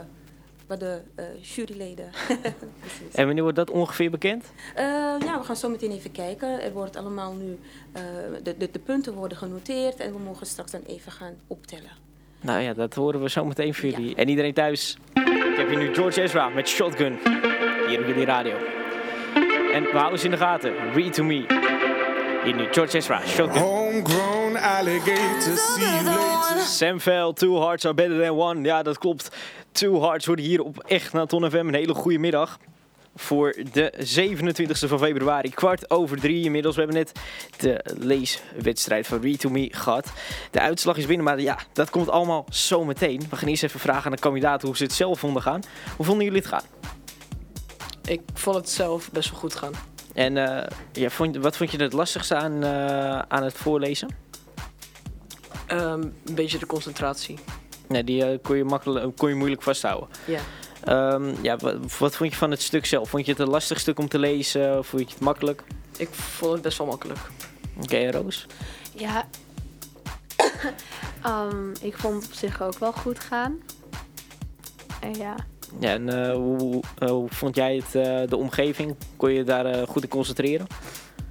wat 0.68 0.80
de 0.80 1.02
eh, 1.16 1.26
juryleden. 1.42 2.10
Precies. 2.80 3.14
En 3.16 3.26
wanneer 3.26 3.44
wordt 3.44 3.58
dat 3.58 3.70
ongeveer 3.70 4.10
bekend? 4.12 4.52
Eh, 4.76 4.84
ja, 5.26 5.38
we 5.40 5.44
gaan 5.44 5.56
zo 5.56 5.70
meteen 5.70 5.92
even 5.92 6.12
kijken. 6.12 6.62
Er 6.62 6.72
wordt 6.72 6.96
allemaal 6.96 7.34
nu, 7.34 7.60
eh, 7.92 8.02
de, 8.44 8.58
de, 8.58 8.70
de 8.72 8.80
punten 8.80 9.14
worden 9.14 9.38
genoteerd 9.38 9.96
en 10.00 10.14
we 10.14 10.20
mogen 10.20 10.46
straks 10.46 10.72
dan 10.72 10.82
even 10.88 11.12
gaan 11.12 11.34
optellen. 11.48 11.92
Nou 12.42 12.62
ja, 12.62 12.74
dat 12.74 12.94
horen 12.94 13.22
we 13.22 13.30
zo 13.30 13.46
meteen 13.46 13.74
voor 13.74 13.90
Ja. 13.90 13.98
jullie. 13.98 14.16
En 14.16 14.30
iedereen 14.30 14.54
thuis. 14.54 14.98
Ik 15.14 15.56
heb 15.60 15.70
hier 15.70 15.78
nu 15.78 15.94
George 15.94 16.22
Ezra 16.22 16.50
met 16.50 16.68
Shotgun. 16.68 17.18
Hier 17.88 18.00
op 18.00 18.06
jullie 18.08 18.26
radio. 18.26 18.56
En 19.74 19.84
we 19.84 19.98
houden 19.98 20.20
ze 20.20 20.26
in 20.26 20.32
de 20.32 20.38
gaten. 20.38 20.74
Read 20.94 21.14
to 21.14 21.24
me. 21.24 21.46
Hier 22.44 22.56
nu 22.56 22.68
George 22.72 22.98
Ezra, 22.98 23.22
Shotgun. 23.26 23.62
Homegrown 23.62 24.56
alligator, 24.56 25.58
see 25.58 25.86
you 25.86 26.04
later. 26.04 26.60
Sam 26.62 27.00
Vell, 27.00 27.34
Two 27.34 27.56
Hearts 27.62 27.86
are 27.86 27.94
better 27.94 28.22
than 28.22 28.38
one. 28.38 28.62
Ja, 28.62 28.84
dat 28.84 28.98
klopt. 28.98 29.36
Two 29.74 30.02
Hearts 30.02 30.26
worden 30.26 30.46
hier 30.46 30.62
op 30.62 30.84
Echt 30.88 31.14
na 31.14 31.26
Ton 31.26 31.50
FM. 31.50 31.56
Een 31.56 31.74
hele 31.74 31.94
goede 31.94 32.18
middag. 32.18 32.60
Voor 33.16 33.56
de 33.72 33.94
27e 33.98 34.88
van 34.88 35.00
februari, 35.00 35.50
kwart 35.50 35.90
over 35.90 36.20
drie 36.20 36.44
inmiddels. 36.44 36.76
We 36.76 36.82
hebben 36.82 37.00
net 37.00 37.20
de 37.58 37.86
leeswedstrijd 37.98 39.08
van 39.08 39.22
Read 39.22 39.40
to 39.40 39.50
Me 39.50 39.68
gehad. 39.72 40.12
De 40.52 40.60
uitslag 40.60 40.98
is 40.98 41.06
binnen, 41.06 41.26
maar 41.26 41.42
ja, 41.42 41.58
dat 41.74 41.90
komt 41.90 42.10
allemaal 42.10 42.46
zo 42.50 42.86
meteen. 42.86 43.22
We 43.30 43.36
gaan 43.36 43.48
eerst 43.48 43.64
even 43.64 43.80
vragen 43.80 44.06
aan 44.06 44.12
de 44.12 44.18
kandidaten 44.18 44.68
hoe 44.68 44.78
ze 44.78 44.84
het 44.84 44.94
zelf 44.94 45.20
vonden 45.20 45.42
gaan. 45.42 45.62
Hoe 45.96 46.06
vonden 46.06 46.26
jullie 46.26 46.40
het 46.40 46.50
gaan? 46.50 46.64
Ik 48.06 48.22
vond 48.34 48.56
het 48.56 48.70
zelf 48.70 49.12
best 49.12 49.30
wel 49.30 49.40
goed 49.40 49.56
gaan. 49.56 49.74
En 50.14 50.38
eh, 50.38 50.70
ja, 50.92 51.10
vond, 51.10 51.38
wat 51.38 51.58
vond 51.58 51.72
je 51.72 51.78
het 51.78 51.94
lastigste 51.94 52.36
aan, 52.36 52.64
eh, 52.64 53.20
aan 53.20 53.44
het 53.44 53.54
voorlezen? 53.54 54.16
Ehm, 55.68 56.02
een 56.02 56.36
beetje 56.36 56.58
de 56.60 56.66
concentratie. 56.66 57.40
Nee, 57.88 58.04
die 58.04 58.26
eh, 58.26 58.38
kon, 58.42 58.58
je 58.58 58.64
makkelijk, 58.64 59.18
kon 59.18 59.30
je 59.30 59.36
moeilijk 59.36 59.62
vasthouden. 59.62 60.10
Ja. 60.26 60.40
Ehm, 60.84 61.34
ja, 61.42 61.58
wat, 61.58 61.98
wat 62.00 62.16
vond 62.16 62.32
je 62.32 62.38
van 62.38 62.52
het 62.52 62.62
stuk 62.62 62.86
zelf? 62.86 63.10
Vond 63.10 63.26
je 63.26 63.32
het 63.32 63.42
een 63.42 63.50
lastig 63.50 63.80
stuk 63.80 64.00
om 64.00 64.08
te 64.08 64.20
lezen? 64.20 64.78
Of 64.78 64.88
vond 64.88 65.08
je 65.08 65.14
het 65.14 65.24
makkelijk? 65.24 65.64
Ik 65.98 66.10
vond 66.12 66.52
het 66.54 66.62
best 66.62 66.78
wel 66.78 66.88
makkelijk. 66.88 67.20
Oké, 67.82 68.12
Roos? 68.12 68.46
Ja, 68.96 69.28
Ehm, 71.24 71.72
ik 71.82 71.98
vond 71.98 72.16
het 72.16 72.26
op 72.26 72.34
zich 72.38 72.62
ook 72.62 72.78
wel 72.80 72.92
goed 72.92 73.20
gaan. 73.20 73.58
En 75.00 75.14
ja, 75.14 75.36
Ja, 75.80 75.90
en 75.90 76.10
eh, 76.30 76.34
hoe, 76.34 76.82
eh, 76.98 77.10
hoe 77.10 77.30
vond 77.30 77.56
jij 77.56 77.76
het, 77.76 77.96
eh, 77.96 78.30
de 78.30 78.38
omgeving? 78.38 78.96
Kon 79.18 79.32
je 79.32 79.44
daar 79.44 79.66
eh, 79.66 79.88
goed 79.88 80.04
in 80.04 80.10
concentreren? 80.10 80.68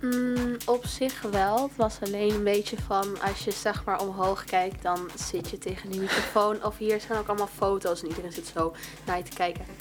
Mm, 0.02 0.56
op 0.66 0.86
zich 0.86 1.22
wel. 1.30 1.62
Het 1.62 1.76
was 1.76 1.98
alleen 2.04 2.34
een 2.34 2.44
beetje 2.44 2.76
van 2.86 3.20
als 3.20 3.44
je 3.44 3.50
zeg 3.50 3.84
maar 3.84 4.00
omhoog 4.00 4.44
kijkt, 4.44 4.82
dan 4.82 5.10
zit 5.14 5.50
je 5.50 5.58
tegen 5.58 5.90
die 5.90 6.00
microfoon. 6.00 6.64
Of 6.64 6.78
hier 6.78 7.00
zijn 7.00 7.18
ook 7.18 7.28
allemaal 7.28 7.48
foto's 7.56 8.02
en 8.02 8.08
iedereen 8.08 8.32
zit 8.32 8.52
zo 8.56 8.74
naar 9.06 9.16
je 9.16 9.22
te 9.22 9.36
kijken. 9.36 9.64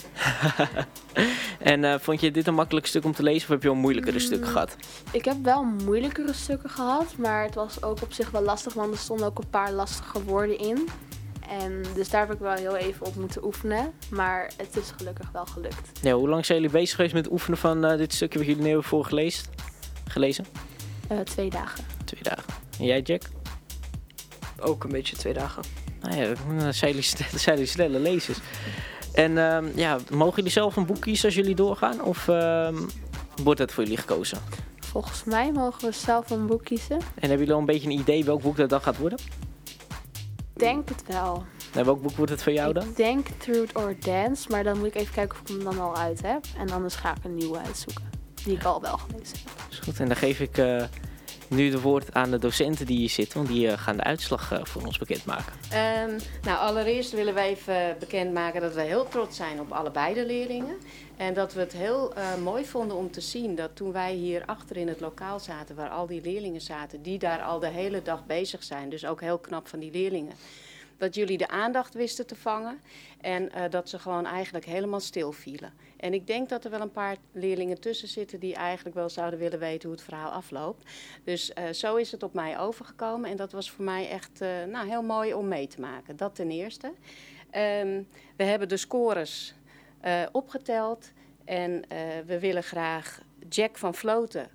En 1.60 1.84
eh, 1.84 2.00
vond 2.00 2.22
je 2.22 2.32
dit 2.32 2.48
een 2.48 2.54
makkelijk 2.54 2.86
stuk 2.86 3.04
om 3.06 3.14
te 3.14 3.24
lezen 3.24 3.42
of 3.42 3.48
heb 3.48 3.64
je 3.64 3.70
al 3.70 3.76
moeilijkere 3.76 4.18
Mm. 4.18 4.24
stukken 4.24 4.48
gehad? 4.48 4.76
Ik 5.12 5.26
heb 5.26 5.36
wel 5.44 5.64
moeilijkere 5.64 6.34
stukken 6.34 6.70
gehad, 6.70 7.18
maar 7.18 7.44
het 7.44 7.56
was 7.56 7.84
ook 7.84 8.02
op 8.02 8.14
zich 8.14 8.30
wel 8.32 8.42
lastig, 8.42 8.74
want 8.74 8.94
er 8.94 9.00
stonden 9.00 9.26
ook 9.28 9.38
een 9.40 9.50
paar 9.50 9.72
lastige 9.72 10.24
woorden 10.24 10.58
in. 10.58 10.88
En 11.50 11.84
dus 11.96 12.10
daar 12.10 12.22
heb 12.28 12.34
ik 12.34 12.40
wel 12.40 12.54
heel 12.54 12.76
even 12.76 13.06
op 13.06 13.16
moeten 13.16 13.46
oefenen. 13.46 13.92
Maar 14.10 14.52
het 14.58 14.78
is 14.78 14.92
gelukkig 14.98 15.32
wel 15.32 15.46
gelukt. 15.46 16.00
Ja, 16.02 16.14
hoe 16.14 16.30
lang 16.30 16.46
zijn 16.46 16.62
jullie 16.62 16.74
bezig 16.74 16.96
geweest 16.96 17.14
met 17.14 17.24
het 17.24 17.34
oefenen 17.34 17.58
van 17.58 17.86
eh, 17.86 17.98
dit 17.98 18.14
stukje 18.14 18.38
wat 18.38 18.48
jullie 18.48 18.62
nu 18.62 18.68
hebben 18.68 18.88
voorgelezen? 18.88 19.46
Gelezen? 20.12 20.46
Eh, 21.08 21.20
twee 21.20 21.50
dagen. 21.50 21.84
Twee 22.06 22.24
dagen. 22.24 22.54
En 22.80 22.86
jij, 22.86 23.02
Jack? 23.02 23.22
Ook 24.60 24.84
een 24.84 24.92
beetje 24.92 25.16
twee 25.16 25.34
dagen. 25.34 25.64
Nou 26.02 26.16
ja, 26.16 26.28
dat 26.66 26.76
zijn 26.76 27.02
jullie, 27.44 27.66
snelle 27.66 28.00
lezers. 28.00 28.38
En 29.14 29.38
ehm, 29.38 29.66
ja, 29.76 29.98
mogen 30.10 30.36
jullie 30.36 30.52
zelf 30.52 30.76
een 30.76 30.86
boek 30.86 31.02
kiezen 31.02 31.26
als 31.26 31.36
jullie 31.36 31.56
doorgaan? 31.56 32.02
Of 32.02 32.28
ehm, 32.28 32.76
wordt 33.44 33.60
dat 33.60 33.72
voor 33.72 33.84
jullie 33.84 33.98
gekozen? 33.98 34.38
Volgens 34.80 35.24
mij 35.24 35.52
mogen 35.52 35.86
we 35.86 35.92
zelf 35.92 36.30
een 36.30 36.46
boek 36.48 36.64
kiezen. 36.64 36.98
En 36.98 37.30
hebben 37.30 37.38
jullie 37.38 37.54
al 37.54 37.60
een 37.60 37.66
beetje 37.66 37.90
een 37.90 38.00
idee 38.00 38.24
welk 38.24 38.42
boek 38.42 38.58
dat 38.58 38.70
dan 38.70 38.82
gaat 38.82 38.98
worden? 38.98 39.20
Ik 40.54 40.60
denk 40.60 40.90
het 40.90 41.04
wel. 41.08 41.44
Nou, 41.74 41.86
welk 41.86 42.02
boek 42.02 42.16
wordt 42.16 42.32
het 42.32 42.44
voor 42.44 42.54
jou 42.54 42.74
dan? 42.74 42.84
Ik 42.84 42.96
denk 42.96 43.28
Truth 43.38 43.76
or 43.76 43.96
Dance, 44.00 44.50
maar 44.50 44.64
dan 44.64 44.78
moet 44.78 44.88
ik 44.88 44.96
even 44.96 45.14
kijken 45.14 45.36
of 45.36 45.42
ik 45.42 45.48
hem 45.48 45.64
dan 45.64 45.80
al 45.80 45.96
uit 45.98 46.22
heb. 46.22 46.46
En 46.58 46.70
anders 46.70 46.96
ga 46.96 47.16
ik 47.16 47.24
een 47.24 47.36
nieuwe 47.36 47.58
uitzoeken. 47.58 48.21
Die 48.44 48.56
ik 48.56 48.64
al 48.64 48.82
wel 48.82 48.98
gelezen 48.98 49.38
heb. 49.38 49.72
Is 49.72 49.80
goed, 49.80 50.00
en 50.00 50.08
dan 50.08 50.18
geef 50.18 50.40
ik 50.40 50.58
eh, 50.58 50.84
nu 51.52 51.70
de 51.70 51.82
woord 51.82 52.14
aan 52.14 52.32
de 52.32 52.38
docenten 52.38 52.86
die 52.86 52.98
hier 52.98 53.10
zitten, 53.10 53.38
want 53.38 53.50
die 53.50 53.68
eh, 53.68 53.78
gaan 53.78 53.98
de 53.98 54.04
uitslag 54.04 54.52
eh, 54.52 54.60
voor 54.64 54.82
ons 54.86 54.98
bekendmaken. 54.98 55.54
Ehm, 55.70 56.20
nou, 56.44 56.58
allereerst 56.58 57.12
willen 57.12 57.34
wij 57.34 57.50
even 57.50 57.96
bekendmaken 58.00 58.62
dat 58.62 58.74
wij 58.74 58.86
heel 58.86 59.08
trots 59.08 59.38
zijn 59.38 59.60
op 59.60 59.72
allebei 59.72 60.14
de 60.14 60.26
leerlingen. 60.26 60.76
En 61.18 61.34
dat 61.34 61.54
we 61.54 61.60
het 61.60 61.74
heel 61.74 62.14
eh, 62.14 62.36
mooi 62.44 62.66
vonden 62.66 62.98
om 62.98 63.12
te 63.12 63.22
zien 63.22 63.56
dat 63.56 63.70
toen 63.74 63.92
wij 63.92 64.14
hier 64.14 64.44
achter 64.46 64.78
in 64.78 64.88
het 64.88 65.00
lokaal 65.00 65.40
zaten, 65.40 65.76
waar 65.76 65.90
al 65.90 66.08
die 66.08 66.22
leerlingen 66.22 66.62
zaten, 66.62 67.02
die 67.02 67.20
daar 67.20 67.42
al 67.42 67.60
de 67.60 67.70
hele 67.70 68.02
dag 68.02 68.26
bezig 68.26 68.64
zijn, 68.64 68.90
dus 68.90 69.06
ook 69.06 69.22
heel 69.22 69.38
knap 69.38 69.68
van 69.68 69.80
die 69.80 69.92
leerlingen, 69.92 70.34
dat 71.02 71.16
jullie 71.16 71.38
de 71.38 71.48
aandacht 71.48 71.94
wisten 71.94 72.28
te 72.28 72.36
vangen 72.36 72.82
en 73.22 73.52
eh, 73.52 73.70
dat 73.70 73.90
ze 73.90 74.00
gewoon 74.00 74.26
eigenlijk 74.26 74.66
helemaal 74.66 75.00
stil 75.00 75.32
vielen. 75.32 75.74
En 75.98 76.14
ik 76.14 76.28
denk 76.28 76.50
dat 76.50 76.64
er 76.64 76.72
wel 76.72 76.82
een 76.82 76.92
paar 76.92 77.18
leerlingen 77.32 77.80
tussen 77.80 78.08
zitten 78.08 78.40
die 78.40 78.56
eigenlijk 78.56 78.96
wel 78.96 79.10
zouden 79.10 79.40
willen 79.40 79.60
weten 79.60 79.90
hoe 79.90 79.98
het 79.98 80.08
verhaal 80.08 80.32
afloopt. 80.32 80.90
Dus 81.24 81.54
eh, 81.54 81.70
zo 81.70 81.96
is 81.96 82.12
het 82.12 82.24
op 82.24 82.34
mij 82.34 82.60
overgekomen 82.60 83.30
en 83.30 83.38
dat 83.38 83.52
was 83.52 83.72
voor 83.72 83.84
mij 83.84 84.10
echt 84.10 84.42
eh, 84.42 84.64
nou, 84.64 84.88
heel 84.88 85.02
mooi 85.02 85.34
om 85.34 85.48
mee 85.48 85.68
te 85.68 85.82
maken. 85.82 86.16
Dat 86.16 86.36
ten 86.36 86.52
eerste. 86.52 86.94
Ehm, 87.50 88.04
we 88.36 88.44
hebben 88.44 88.70
de 88.70 88.78
scores 88.78 89.54
opgeteld 90.32 91.12
en 91.46 91.84
we 92.26 92.40
willen 92.40 92.64
graag 92.64 93.22
Jack 93.50 93.78
van 93.78 93.96
Vloten 93.96 94.50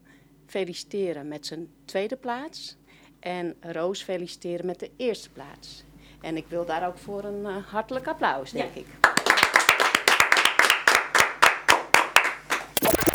feliciteren 0.46 1.28
met 1.28 1.46
zijn 1.46 1.68
tweede 1.84 2.16
plaats 2.16 2.76
en 3.20 3.56
Roos 3.60 4.02
feliciteren 4.02 4.66
met 4.66 4.78
de 4.78 4.90
eerste 4.96 5.30
plaats. 5.30 5.84
En 6.20 6.36
ik 6.36 6.44
wil 6.48 6.64
daar 6.64 6.86
ook 6.86 6.98
voor 6.98 7.24
een 7.24 7.44
eh, 7.46 7.52
hartelijk 7.72 8.06
applaus, 8.06 8.50
denk 8.50 8.74
ik. 8.74 8.86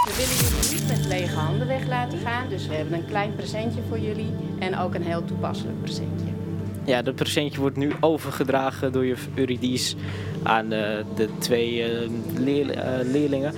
We 0.05 0.13
willen 0.17 0.36
jullie 0.36 0.79
niet 0.79 0.88
met 0.88 1.05
lege 1.08 1.36
handen 1.39 1.67
weg 1.67 1.88
laten 1.88 2.17
gaan, 2.20 2.50
dus 2.50 2.67
we 2.67 2.74
hebben 2.74 2.93
een 2.93 3.05
klein 3.05 3.36
presentje 3.36 3.81
voor 3.88 4.00
jullie 4.00 4.34
en 4.60 4.77
ook 4.77 4.93
een 4.96 5.03
heel 5.03 5.25
toepasselijk 5.25 5.81
presentje. 5.81 6.25
Ja, 6.86 7.01
dat 7.01 7.15
presentje 7.15 7.60
wordt 7.60 7.77
nu 7.77 7.91
overgedragen 8.00 8.91
door 8.91 9.05
je 9.05 9.15
Eurydice 9.36 9.96
aan 10.43 10.72
eh, 10.72 11.05
de 11.15 11.29
twee 11.38 11.84
eh, 11.84 12.10
leer- 12.36 13.01
leerlingen. 13.03 13.53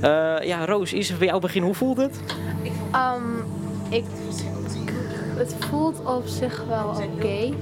Eh, 0.00 0.36
ja, 0.42 0.64
Roos, 0.64 0.92
eerst 0.92 1.18
bij 1.18 1.26
jou 1.26 1.40
beginnen. 1.40 1.66
Hoe 1.70 1.78
voelt 1.78 1.96
het? 1.96 2.20
Ehm, 2.92 3.36
ik, 3.88 4.04
het 5.36 5.54
voelt 5.58 6.04
op 6.04 6.26
zich 6.26 6.64
wel 6.68 6.88
oké. 6.88 7.52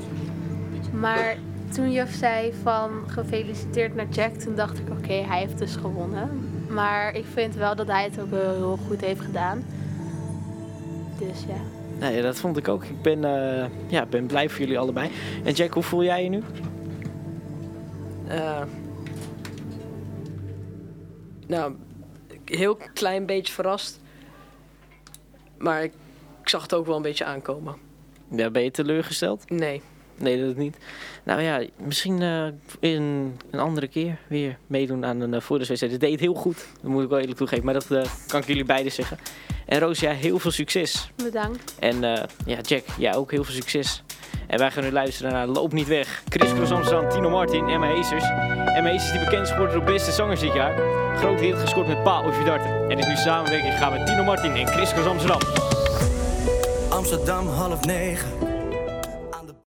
Maar 1.00 1.36
toen 1.72 1.92
juf 1.92 2.14
zei 2.14 2.52
van 2.62 2.90
gefeliciteerd 3.06 3.94
naar 3.94 4.08
Jack, 4.08 4.34
toen 4.34 4.54
dacht 4.54 4.78
ik 4.78 4.90
oké, 4.90 5.12
hij 5.12 5.38
heeft 5.38 5.58
dus 5.58 5.76
gewonnen. 5.76 6.50
Maar 6.68 7.14
ik 7.14 7.24
vind 7.32 7.54
wel 7.54 7.76
dat 7.76 7.86
hij 7.86 8.04
het 8.04 8.20
ook 8.20 8.30
heel 8.30 8.78
goed 8.86 9.00
heeft 9.00 9.20
gedaan. 9.20 9.64
Dus 11.18 11.44
ja. 11.48 11.60
Nee, 11.98 12.22
dat 12.22 12.36
vond 12.36 12.56
ik 12.56 12.68
ook. 12.68 12.84
Ik 12.84 13.02
ben, 13.02 13.24
eh, 13.24 13.66
ja, 13.86 14.06
ben 14.06 14.26
blij 14.26 14.48
voor 14.48 14.60
jullie 14.60 14.78
allebei. 14.78 15.10
En 15.44 15.52
Jack, 15.52 15.74
hoe 15.74 15.82
voel 15.82 16.04
jij 16.04 16.22
je 16.22 16.28
nu? 16.28 16.42
Eh, 18.28 18.62
nou, 21.46 21.74
een 22.28 22.56
heel 22.56 22.76
klein 22.94 23.26
beetje 23.26 23.52
verrast. 23.52 24.00
Maar 25.58 25.82
ik, 25.82 25.92
ik 26.42 26.48
zag 26.48 26.62
het 26.62 26.74
ook 26.74 26.86
wel 26.86 26.96
een 26.96 27.02
beetje 27.02 27.24
aankomen. 27.24 27.76
Ja, 28.30 28.50
ben 28.50 28.62
je 28.62 28.70
teleurgesteld? 28.70 29.50
Nee. 29.50 29.82
Nee, 30.20 30.46
dat 30.46 30.56
niet. 30.56 30.76
Nou 31.24 31.42
ja, 31.42 31.62
misschien 31.76 32.22
eh, 32.22 32.46
in 32.80 33.02
een 33.50 33.60
andere 33.60 33.88
keer 33.88 34.18
weer 34.28 34.58
meedoen 34.66 35.04
aan 35.04 35.20
een 35.20 35.32
uh, 35.32 35.40
voordeelswedstrijd. 35.40 35.92
Het 35.92 36.10
deed 36.10 36.20
heel 36.20 36.34
goed, 36.34 36.66
dat 36.82 36.90
moet 36.90 37.02
ik 37.02 37.08
wel 37.08 37.18
eerlijk 37.18 37.38
toegeven. 37.38 37.64
Maar 37.64 37.74
dat 37.74 37.90
eh, 37.90 38.02
kan 38.26 38.40
ik 38.40 38.46
jullie 38.46 38.64
beiden 38.64 38.92
zeggen. 38.92 39.18
En 39.66 39.78
Roos, 39.78 40.00
ja, 40.00 40.10
heel 40.10 40.38
veel 40.38 40.50
succes. 40.50 41.10
Bedankt. 41.16 41.74
En 41.78 42.04
eh, 42.04 42.24
ja, 42.46 42.60
Jack, 42.60 42.84
jij 42.98 43.14
ook 43.14 43.30
heel 43.30 43.44
veel 43.44 43.54
succes. 43.54 44.02
En 44.46 44.58
wij 44.58 44.70
gaan 44.70 44.84
nu 44.84 44.90
luisteren 44.90 45.32
naar 45.32 45.46
Loop 45.46 45.72
Niet 45.72 45.86
Weg. 45.86 46.22
Chris 46.28 46.52
Cross 46.52 46.70
Amsterdam, 46.70 47.10
Tino 47.10 47.30
Martin, 47.30 47.68
Emma 47.68 47.86
Heesters. 47.86 48.24
Emma 48.74 48.88
Heesters 48.88 49.12
die 49.12 49.24
bekend 49.24 49.42
is 49.42 49.50
geworden 49.50 49.76
door 49.76 49.84
beste 49.84 50.12
zangers 50.12 50.40
dit 50.40 50.52
jaar. 50.52 50.78
Groot 51.16 51.40
hit 51.40 51.58
gescoord 51.58 51.86
met 51.86 52.02
Pa 52.02 52.26
of. 52.26 52.44
En 52.88 52.98
is 52.98 53.06
nu 53.06 53.16
samenwerking 53.16 53.74
gaan 53.74 53.92
met 53.92 54.06
Tino 54.06 54.24
Martin 54.24 54.52
en 54.52 54.66
Chris 54.66 54.92
Cross 54.92 55.08
Amsterdam. 55.08 55.40
Amsterdam 56.88 57.46
half 57.48 57.84
negen. 57.84 58.59